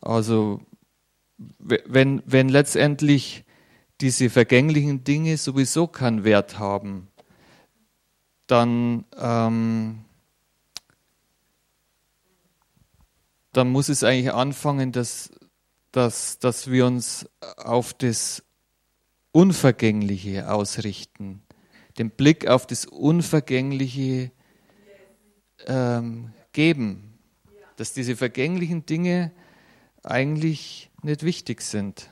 Also 0.00 0.60
wenn, 1.58 2.22
wenn 2.26 2.48
letztendlich 2.48 3.44
diese 4.00 4.30
vergänglichen 4.30 5.04
Dinge 5.04 5.36
sowieso 5.36 5.86
keinen 5.86 6.24
Wert 6.24 6.58
haben, 6.58 7.08
dann, 8.46 9.04
ähm, 9.18 10.04
dann 13.52 13.70
muss 13.70 13.88
es 13.88 14.04
eigentlich 14.04 14.32
anfangen, 14.32 14.92
dass, 14.92 15.30
dass, 15.92 16.38
dass 16.38 16.70
wir 16.70 16.86
uns 16.86 17.28
auf 17.56 17.92
das 17.92 18.42
Unvergängliche 19.32 20.50
ausrichten, 20.50 21.42
den 21.98 22.10
Blick 22.10 22.46
auf 22.46 22.66
das 22.66 22.86
Unvergängliche 22.86 24.30
ähm, 25.66 26.32
geben, 26.52 27.18
dass 27.76 27.92
diese 27.92 28.16
vergänglichen 28.16 28.86
Dinge 28.86 29.32
eigentlich 30.02 30.90
nicht 31.02 31.22
wichtig 31.22 31.60
sind. 31.60 32.08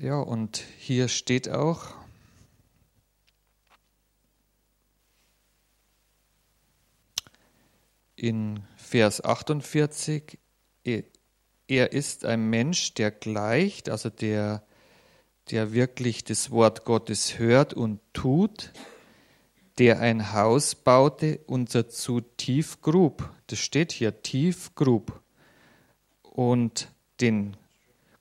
Ja, 0.00 0.20
und 0.20 0.62
hier 0.78 1.08
steht 1.08 1.48
auch, 1.48 1.92
in 8.14 8.62
Vers 8.76 9.24
48, 9.24 10.38
er 10.84 11.92
ist 11.92 12.24
ein 12.24 12.48
Mensch, 12.48 12.94
der 12.94 13.10
gleicht, 13.10 13.88
also 13.88 14.08
der, 14.08 14.62
der 15.50 15.72
wirklich 15.72 16.22
das 16.22 16.52
Wort 16.52 16.84
Gottes 16.84 17.40
hört 17.40 17.74
und 17.74 17.98
tut, 18.12 18.72
der 19.78 19.98
ein 19.98 20.32
Haus 20.32 20.76
baute 20.76 21.40
und 21.48 21.74
dazu 21.74 22.20
tief 22.20 22.80
grub. 22.82 23.32
Das 23.48 23.58
steht 23.58 23.90
hier, 23.90 24.22
tief 24.22 24.76
grub. 24.76 25.20
Und 26.22 26.86
den 27.20 27.56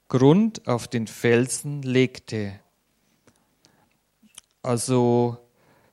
Grund 0.08 0.67
auf 0.67 0.88
den 0.88 1.08
Felsen 1.08 1.82
legte. 1.82 2.60
Also 4.62 5.38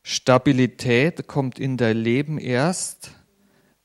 Stabilität 0.02 1.26
kommt 1.26 1.58
in 1.58 1.76
dein 1.76 1.96
Leben 1.96 2.38
erst, 2.38 3.12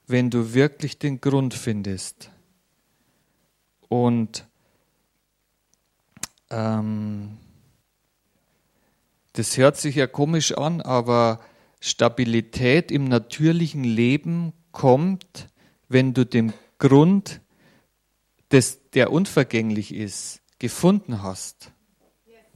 wenn 0.08 0.30
du 0.30 0.54
wirklich 0.54 1.00
den 1.00 1.22
Grund 1.22 1.54
findest. 1.54 2.32
Und 3.88 4.46
ähm, 6.50 7.38
das 9.34 9.58
hört 9.58 9.78
sich 9.78 9.96
ja 9.96 10.08
komisch 10.08 10.52
an, 10.52 10.82
aber 10.82 11.40
Stabilität 11.80 12.92
im 12.92 13.06
natürlichen 13.06 13.84
Leben 13.84 14.54
kommt, 14.72 15.48
wenn 15.88 16.14
du 16.14 16.26
den 16.26 16.54
Grund 16.78 17.42
das, 18.50 18.79
der 18.94 19.12
unvergänglich 19.12 19.94
ist, 19.94 20.42
gefunden 20.60 21.24
hast, 21.24 21.72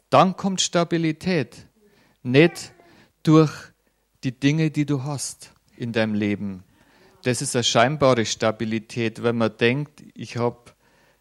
dann 0.09 0.35
kommt 0.37 0.61
Stabilität. 0.61 1.67
Nicht 2.21 2.73
durch 3.23 3.51
die 4.23 4.39
Dinge, 4.39 4.71
die 4.71 4.85
du 4.85 5.03
hast 5.03 5.51
in 5.75 5.91
deinem 5.91 6.13
Leben. 6.13 6.63
Das 7.23 7.41
ist 7.41 7.55
eine 7.55 7.63
scheinbare 7.63 8.25
Stabilität, 8.25 9.23
wenn 9.23 9.37
man 9.37 9.57
denkt, 9.57 10.03
ich 10.13 10.37
habe 10.37 10.73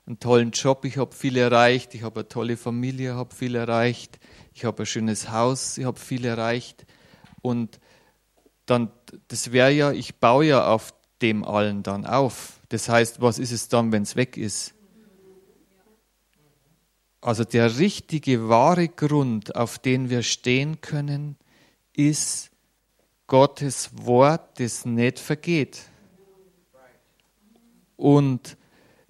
einen 0.05 0.19
tollen 0.19 0.51
Job, 0.51 0.85
ich 0.85 0.99
habe 0.99 1.15
viel 1.15 1.37
erreicht, 1.37 1.95
ich 1.95 2.03
habe 2.03 2.21
eine 2.21 2.29
tolle 2.29 2.57
Familie, 2.57 3.15
habe 3.15 3.35
viel 3.35 3.55
erreicht, 3.55 4.19
ich 4.53 4.65
habe 4.65 4.83
ein 4.83 4.87
schönes 4.87 5.31
Haus, 5.31 5.79
ich 5.79 5.85
habe 5.85 5.99
viel 5.99 6.25
erreicht. 6.25 6.85
Und 7.41 7.81
dann, 8.67 8.91
das 9.29 9.53
wäre 9.53 9.71
ja, 9.73 9.93
ich 9.93 10.17
baue 10.17 10.47
ja 10.47 10.67
auf 10.67 10.93
dem 11.23 11.45
allen 11.45 11.83
dann 11.83 12.05
auf. 12.05 12.61
Das 12.69 12.89
heißt, 12.89 13.21
was 13.21 13.39
ist 13.39 13.53
es 13.53 13.69
dann, 13.69 13.93
wenn 13.93 14.03
es 14.03 14.17
weg 14.17 14.37
ist? 14.37 14.75
Also 17.23 17.45
der 17.45 17.79
richtige, 17.79 18.49
wahre 18.49 18.89
Grund, 18.89 19.55
auf 19.55 19.79
den 19.79 20.11
wir 20.11 20.23
stehen 20.25 20.81
können, 20.81 21.37
ist 21.95 22.51
Gottes 23.29 23.91
Wort, 23.95 24.59
das 24.59 24.85
nicht 24.85 25.21
vergeht. 25.21 25.83
Und 27.97 28.57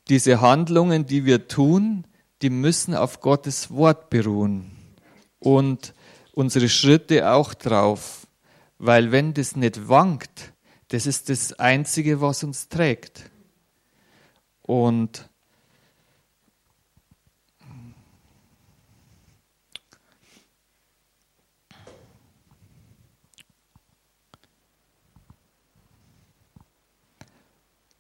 diese 0.09 0.43
Handlungen, 0.43 1.07
die 1.07 1.25
wir 1.25 1.49
tun, 1.49 2.07
die 2.43 2.51
müssen 2.51 2.95
auf 2.95 3.21
Gottes 3.21 3.71
Wort 3.71 4.11
beruhen. 4.11 4.71
Und 5.39 5.95
unsere 6.33 6.69
Schritte 6.69 7.31
auch 7.31 7.55
drauf. 7.55 8.27
Weil 8.79 9.11
wenn 9.11 9.33
das 9.33 9.57
nicht 9.57 9.89
wankt, 9.89 10.53
das 10.89 11.07
ist 11.07 11.31
das 11.31 11.55
Einzige, 11.55 12.21
was 12.21 12.45
uns 12.45 12.69
trägt. 12.69 13.31
Und 14.61 15.31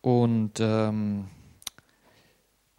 Und 0.03 0.59
ähm, 0.61 1.29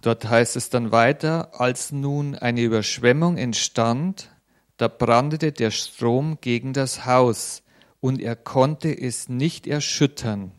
dort 0.01 0.29
heißt 0.29 0.55
es 0.57 0.69
dann 0.69 0.91
weiter, 0.91 1.59
als 1.59 1.91
nun 1.91 2.35
eine 2.35 2.61
Überschwemmung 2.61 3.37
entstand, 3.37 4.29
da 4.77 4.89
brandete 4.89 5.51
der 5.51 5.71
Strom 5.71 6.37
gegen 6.41 6.73
das 6.73 7.05
Haus 7.05 7.63
und 8.01 8.21
er 8.21 8.35
konnte 8.35 8.89
es 8.89 9.29
nicht 9.29 9.65
erschüttern. 9.65 10.51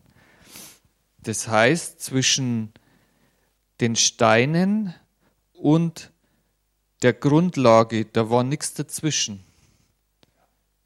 Das 1.19 1.49
heißt, 1.49 2.01
zwischen 2.01 2.73
den 3.81 3.97
Steinen 3.97 4.95
und 5.53 6.11
der 7.03 7.13
Grundlage, 7.13 8.07
da 8.07 8.31
war 8.31 8.45
nichts 8.45 8.73
dazwischen. 8.73 9.45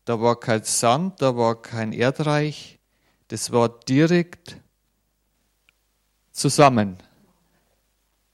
Da 0.05 0.21
war 0.21 0.41
kein 0.41 0.65
Sand, 0.65 1.23
da 1.23 1.37
war 1.37 1.63
kein 1.63 1.93
Erdreich, 1.93 2.81
das 3.29 3.53
war 3.53 3.69
direkt 3.69 4.57
zusammen. 6.39 6.97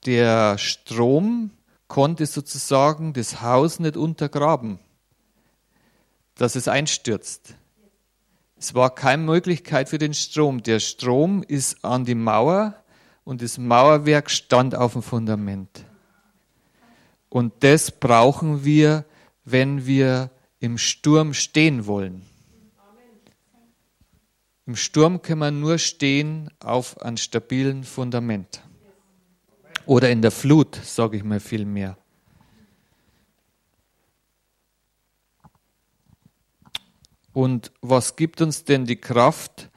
Der 0.05 0.57
Strom 0.57 1.51
konnte 1.87 2.25
sozusagen 2.25 3.13
das 3.13 3.41
Haus 3.41 3.79
nicht 3.79 3.97
untergraben, 3.97 4.79
dass 6.35 6.55
es 6.55 6.67
einstürzt. 6.67 7.55
Es 8.57 8.73
war 8.73 8.93
keine 8.93 9.23
Möglichkeit 9.23 9.89
für 9.89 9.97
den 9.97 10.13
Strom. 10.13 10.63
Der 10.63 10.79
Strom 10.79 11.43
ist 11.43 11.83
an 11.83 12.05
die 12.05 12.15
Mauer 12.15 12.75
und 13.23 13.41
das 13.41 13.57
Mauerwerk 13.57 14.29
stand 14.29 14.75
auf 14.75 14.93
dem 14.93 15.01
Fundament. 15.01 15.85
Und 17.29 17.53
das 17.61 17.91
brauchen 17.91 18.63
wir, 18.63 19.03
wenn 19.43 19.85
wir 19.85 20.31
im 20.59 20.77
Sturm 20.77 21.33
stehen 21.33 21.85
wollen. 21.85 22.21
Im 24.67 24.75
Sturm 24.75 25.21
kann 25.21 25.37
man 25.37 25.59
nur 25.59 25.77
stehen 25.77 26.49
auf 26.59 26.99
einem 27.01 27.17
stabilen 27.17 27.83
Fundament. 27.83 28.61
Oder 29.85 30.09
in 30.09 30.23
der 30.23 30.31
Flut, 30.31 30.75
sage 30.75 31.17
ich 31.17 31.23
mal 31.23 31.39
viel 31.39 31.65
mehr. 31.65 31.97
Und 37.31 37.71
was 37.81 38.15
gibt 38.15 38.41
uns 38.41 38.63
denn 38.63 38.85
die 38.85 38.95
Kraft 38.95 39.69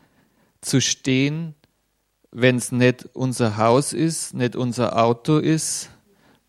zu 0.60 0.80
stehen, 0.80 1.54
wenn 2.30 2.56
es 2.56 2.72
nicht 2.72 3.04
unser 3.14 3.56
Haus 3.58 3.92
ist, 3.92 4.32
nicht 4.32 4.56
unser 4.56 4.96
Auto 4.96 5.38
ist 5.38 5.90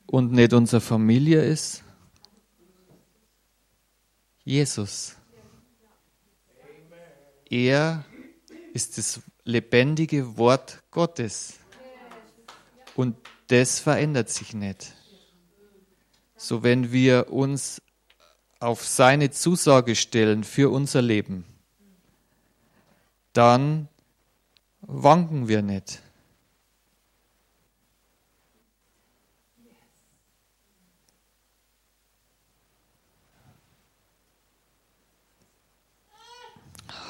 und 0.06 0.32
nicht 0.32 0.54
unsere 0.54 0.82
Familie 0.82 1.44
ist? 1.44 1.84
Jesus. 4.46 5.16
Er 7.50 8.06
ist 8.80 8.98
das 8.98 9.20
lebendige 9.44 10.38
Wort 10.38 10.82
Gottes. 10.90 11.56
Und 12.96 13.18
das 13.48 13.82
verändert 13.82 14.30
sich 14.30 14.54
nicht. 14.54 14.94
So 16.38 16.64
wenn 16.64 16.94
wir 16.94 17.30
uns 17.30 17.82
auf 18.62 18.88
seine 18.88 19.32
Zusage 19.32 19.98
stellen 19.98 20.46
für 20.46 20.72
unser 20.72 21.02
Leben, 21.02 21.44
dann 23.34 23.90
wanken 24.80 25.50
wir 25.50 25.62
nicht. 25.62 26.02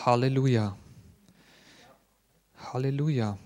Halleluja. 0.03 0.75
Halleluja. 2.73 3.37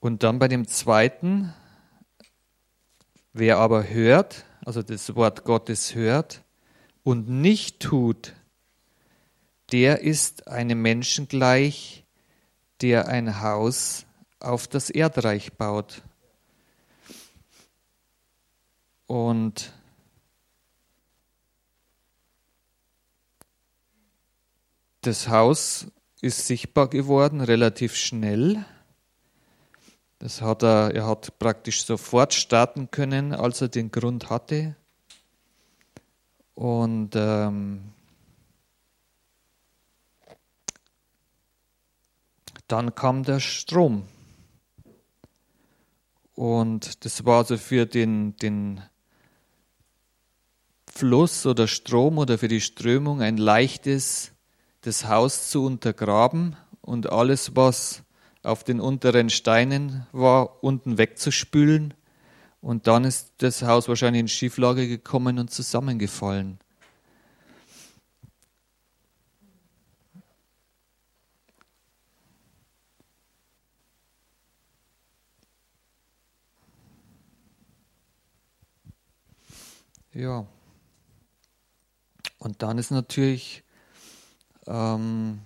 Und 0.00 0.22
dann 0.22 0.38
bei 0.38 0.48
dem 0.48 0.66
zweiten, 0.68 1.54
wer 3.32 3.58
aber 3.58 3.88
hört, 3.88 4.44
also 4.64 4.82
das 4.82 5.14
Wort 5.14 5.44
Gottes 5.44 5.94
hört 5.94 6.42
und 7.02 7.28
nicht 7.28 7.80
tut, 7.80 8.34
der 9.72 10.00
ist 10.00 10.46
einem 10.46 10.82
Menschen 10.82 11.26
gleich, 11.26 12.04
der 12.82 13.08
ein 13.08 13.40
Haus 13.40 14.04
auf 14.40 14.68
das 14.68 14.90
Erdreich 14.90 15.54
baut. 15.54 16.02
Und 19.06 19.72
das 25.06 25.28
Haus 25.28 25.86
ist 26.20 26.46
sichtbar 26.46 26.88
geworden, 26.88 27.40
relativ 27.40 27.96
schnell. 27.96 28.64
Das 30.18 30.40
hat 30.40 30.62
er, 30.62 30.94
er 30.94 31.06
hat 31.06 31.38
praktisch 31.38 31.84
sofort 31.84 32.32
starten 32.32 32.90
können, 32.90 33.34
als 33.34 33.60
er 33.60 33.68
den 33.68 33.90
Grund 33.90 34.30
hatte. 34.30 34.74
Und 36.54 37.10
ähm, 37.14 37.92
dann 42.68 42.94
kam 42.94 43.24
der 43.24 43.40
Strom. 43.40 44.04
Und 46.34 47.04
das 47.04 47.24
war 47.24 47.38
also 47.38 47.58
für 47.58 47.86
den, 47.86 48.36
den 48.36 48.82
Fluss 50.86 51.44
oder 51.44 51.68
Strom 51.68 52.18
oder 52.18 52.38
für 52.38 52.48
die 52.48 52.60
Strömung 52.60 53.20
ein 53.20 53.36
leichtes, 53.36 54.33
das 54.84 55.08
Haus 55.08 55.48
zu 55.48 55.64
untergraben 55.64 56.56
und 56.82 57.10
alles, 57.10 57.56
was 57.56 58.02
auf 58.42 58.64
den 58.64 58.80
unteren 58.80 59.30
Steinen 59.30 60.06
war, 60.12 60.62
unten 60.62 60.98
wegzuspülen. 60.98 61.94
Und 62.60 62.86
dann 62.86 63.04
ist 63.04 63.32
das 63.38 63.62
Haus 63.62 63.88
wahrscheinlich 63.88 64.20
in 64.20 64.28
Schieflage 64.28 64.86
gekommen 64.86 65.38
und 65.38 65.50
zusammengefallen. 65.50 66.58
Ja. 80.12 80.46
Und 82.38 82.62
dann 82.62 82.76
ist 82.76 82.90
natürlich 82.90 83.63
ähm, 84.66 85.40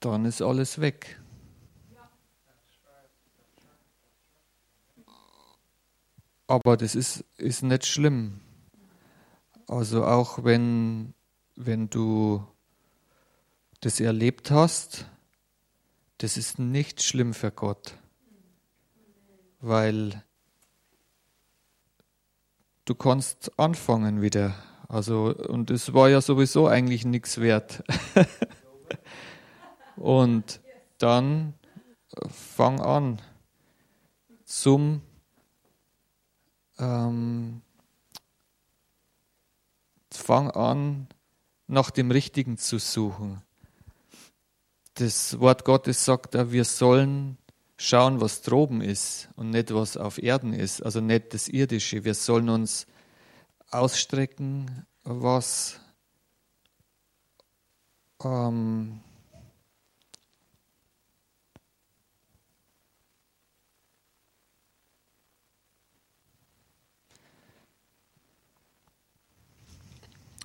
dann 0.00 0.24
ist 0.24 0.42
alles 0.42 0.80
weg. 0.80 1.20
Aber 6.46 6.76
das 6.76 6.94
ist, 6.96 7.24
ist 7.36 7.62
nicht 7.62 7.86
schlimm. 7.86 8.40
Also 9.68 10.04
auch 10.04 10.42
wenn, 10.42 11.14
wenn 11.54 11.88
du 11.90 12.44
das 13.80 14.00
erlebt 14.00 14.50
hast, 14.50 15.06
das 16.18 16.36
ist 16.36 16.58
nicht 16.58 17.02
schlimm 17.02 17.34
für 17.34 17.52
Gott. 17.52 17.94
Weil 19.60 20.24
du 22.84 22.96
kannst 22.96 23.56
anfangen 23.58 24.20
wieder. 24.20 24.56
Also, 24.90 25.32
und 25.32 25.70
es 25.70 25.94
war 25.94 26.08
ja 26.08 26.20
sowieso 26.20 26.66
eigentlich 26.66 27.04
nichts 27.04 27.40
wert. 27.40 27.84
Und 29.96 30.60
dann 30.98 31.54
fang 32.28 32.80
an 32.80 33.22
zum 34.44 35.00
ähm, 36.80 37.62
fang 40.10 40.50
an, 40.50 41.06
nach 41.68 41.92
dem 41.92 42.10
Richtigen 42.10 42.58
zu 42.58 42.78
suchen. 42.78 43.42
Das 44.94 45.38
Wort 45.38 45.64
Gottes 45.64 46.04
sagt, 46.04 46.34
wir 46.50 46.64
sollen 46.64 47.38
schauen, 47.76 48.20
was 48.20 48.42
droben 48.42 48.80
ist 48.80 49.28
und 49.36 49.50
nicht 49.50 49.72
was 49.72 49.96
auf 49.96 50.20
Erden 50.20 50.52
ist, 50.52 50.82
also 50.82 51.00
nicht 51.00 51.32
das 51.32 51.46
Irdische. 51.46 52.04
Wir 52.04 52.14
sollen 52.14 52.48
uns 52.48 52.88
ausstrecken, 53.70 54.86
was 55.04 55.80
ähm, 58.22 59.00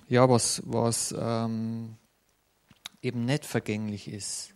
ja, 0.08 0.28
was, 0.28 0.62
was 0.64 1.14
ähm, 1.18 1.96
eben 3.02 3.24
nicht 3.24 3.44
vergänglich 3.44 4.08
ist. 4.08 4.54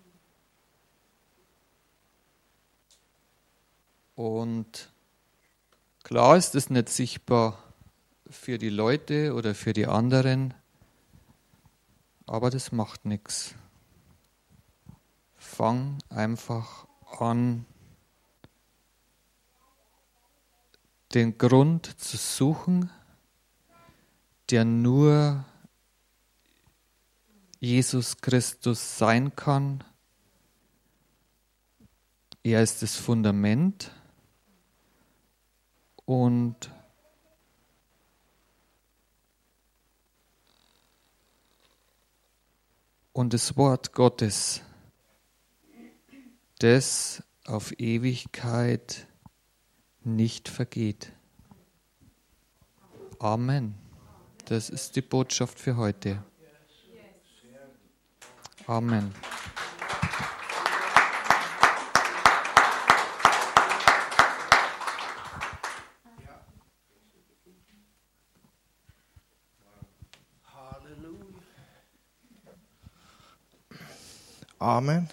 Und 4.14 4.92
klar 6.02 6.36
ist 6.36 6.54
es 6.54 6.70
nicht 6.70 6.88
sichtbar 6.88 7.69
für 8.30 8.58
die 8.58 8.68
Leute 8.68 9.34
oder 9.34 9.54
für 9.54 9.72
die 9.72 9.86
anderen, 9.86 10.54
aber 12.26 12.50
das 12.50 12.70
macht 12.70 13.04
nichts. 13.04 13.54
Fang 15.36 15.98
einfach 16.08 16.86
an, 17.18 17.66
den 21.12 21.36
Grund 21.38 22.00
zu 22.00 22.16
suchen, 22.16 22.90
der 24.50 24.64
nur 24.64 25.44
Jesus 27.58 28.18
Christus 28.18 28.96
sein 28.96 29.34
kann. 29.34 29.82
Er 32.44 32.62
ist 32.62 32.80
das 32.82 32.94
Fundament 32.94 33.90
und 36.04 36.70
und 43.20 43.34
das 43.34 43.54
Wort 43.58 43.92
Gottes, 43.92 44.62
das 46.58 47.22
auf 47.44 47.78
Ewigkeit 47.78 49.06
nicht 50.02 50.48
vergeht. 50.48 51.12
Amen. 53.18 53.74
Das 54.46 54.70
ist 54.70 54.96
die 54.96 55.02
Botschaft 55.02 55.60
für 55.60 55.76
heute. 55.76 56.24
Amen. 58.66 59.12
Amen. 74.60 75.08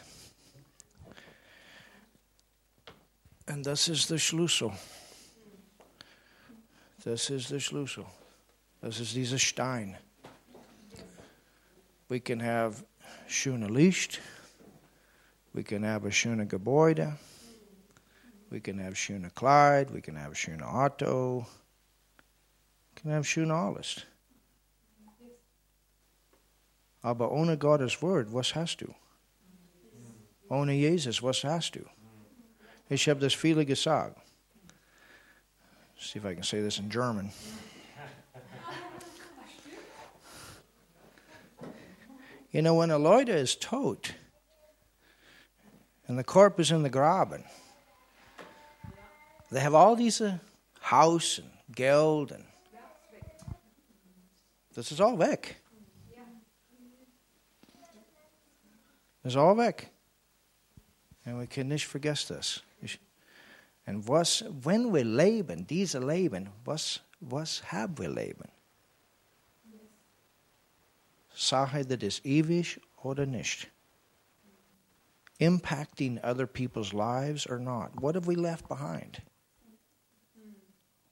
And 3.48 3.64
this 3.64 3.88
is 3.88 4.08
the 4.08 4.20
Schlüssel. 4.20 4.74
Das 7.06 7.30
ist 7.30 7.50
der 7.50 7.62
Schlüssel. 7.62 8.06
Das 8.82 9.00
ist 9.00 9.16
dieser 9.16 9.40
Stein. 9.40 9.96
We 12.10 12.20
can 12.20 12.42
have 12.42 12.84
schöne 13.28 13.68
Licht. 13.68 14.20
We 15.54 15.64
can 15.64 15.84
have 15.84 16.06
a 16.06 16.12
schöne 16.12 16.46
Gebäude. 16.46 17.18
We 18.50 18.60
can 18.60 18.80
have 18.80 18.96
schöne 18.96 19.30
Kleid. 19.30 19.94
We 19.94 20.02
can 20.02 20.18
have 20.18 20.36
schöne 20.36 20.68
Auto. 20.68 21.48
We 22.90 23.02
can 23.02 23.12
have 23.12 23.24
schöne 23.24 23.54
alles. 23.54 24.06
Aber 27.02 27.32
ohne 27.32 27.58
Gottes 27.58 28.02
Wort, 28.02 28.34
was 28.34 28.54
hast 28.54 28.82
du? 28.82 28.94
Ohne 30.50 30.74
Jesus, 30.74 31.22
was 31.22 31.44
hast 31.44 31.76
du? 31.76 31.86
Ich 32.90 33.08
habe 33.10 33.20
das 33.20 33.34
viele 33.34 33.66
gesagt. 33.66 34.18
See 36.00 36.20
if 36.20 36.26
I 36.26 36.36
can 36.36 36.44
say 36.44 36.62
this 36.62 36.80
in 36.80 36.90
German. 36.90 37.32
You 42.52 42.62
know, 42.62 42.76
when 42.76 42.92
a 42.92 42.98
Leute 42.98 43.30
is 43.30 43.56
tot 43.56 44.14
and 46.08 46.18
the 46.18 46.24
corpse 46.24 46.60
is 46.60 46.72
in 46.72 46.84
the 46.84 46.90
graben, 46.90 47.44
they 49.52 49.60
have 49.60 49.76
all 49.76 49.96
these 49.96 50.22
uh, 50.22 50.38
house 50.80 51.40
and 51.40 51.50
geld 51.76 52.32
and 52.32 52.44
this 54.76 54.92
is 54.92 55.02
all 55.02 55.18
weg. 55.18 55.58
Das 59.24 59.34
ist 59.34 59.38
all 59.38 59.56
weg. 59.56 59.90
And 61.28 61.38
we 61.38 61.46
can 61.46 61.68
nicht 61.68 61.86
vergessen 61.86 62.38
das. 62.38 62.62
Und 63.86 64.08
was, 64.08 64.46
wenn 64.50 64.94
wir 64.94 65.04
leben, 65.04 65.68
diese 65.68 66.00
Leben, 66.00 66.50
was, 66.64 67.02
was 67.20 67.62
haben 67.70 67.98
wir 67.98 68.10
Leben? 68.10 68.48
Sache, 71.36 71.86
das 71.86 72.02
ist 72.02 72.26
ewig 72.26 72.80
oder 73.04 73.26
nicht. 73.26 73.70
Impacting 75.40 76.18
other 76.24 76.48
people's 76.48 76.94
lives 76.94 77.46
or 77.46 77.60
not. 77.60 77.92
What 78.02 78.16
have 78.16 78.26
we 78.26 78.36
left 78.36 78.68
behind? 78.70 79.22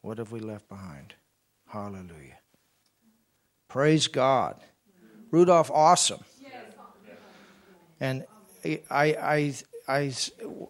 What 0.02 0.18
have 0.18 0.32
we 0.32 0.40
left 0.40 0.70
behind? 0.70 1.14
Hallelujah. 1.68 2.40
Praise 3.68 4.08
God. 4.08 4.56
Rudolph, 5.30 5.70
awesome. 5.72 6.24
And 8.00 8.26
I, 8.64 8.82
I, 8.90 9.54
I, 9.88 10.12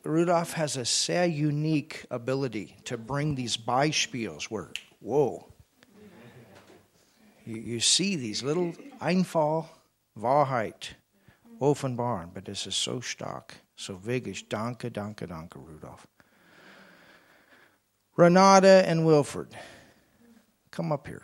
Rudolph 0.04 0.54
has 0.54 0.75
a 0.75 0.86
sehr 0.86 1.25
unique 1.25 2.06
ability 2.12 2.75
to 2.86 2.97
bring 2.97 3.36
these 3.36 3.56
Beispiels 3.56 4.45
where, 4.45 4.71
whoa, 4.99 5.47
you, 7.45 7.58
you 7.58 7.80
see 7.80 8.15
these 8.15 8.43
little 8.43 8.73
Einfall, 9.01 9.69
Wahrheit, 10.19 10.93
offenbaren, 11.62 12.34
but 12.34 12.45
this 12.45 12.67
is 12.67 12.75
so 12.75 12.99
stark, 12.99 13.56
so 13.75 13.95
wichtig. 13.95 14.49
Danke, 14.49 14.91
danke, 14.91 15.28
danke, 15.28 15.56
Rudolph. 15.56 16.08
Renata 18.17 18.84
and 18.88 19.06
Wilfred, 19.06 19.49
come 20.71 20.91
up 20.91 21.08
here. 21.08 21.23